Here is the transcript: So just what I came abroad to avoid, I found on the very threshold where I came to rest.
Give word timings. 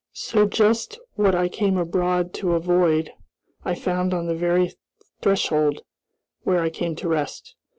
So 0.13 0.47
just 0.47 0.97
what 1.13 1.35
I 1.35 1.47
came 1.47 1.77
abroad 1.77 2.33
to 2.33 2.53
avoid, 2.53 3.11
I 3.63 3.75
found 3.75 4.15
on 4.15 4.25
the 4.25 4.33
very 4.33 4.73
threshold 5.21 5.83
where 6.41 6.63
I 6.63 6.71
came 6.71 6.95
to 6.95 7.07
rest. 7.07 7.55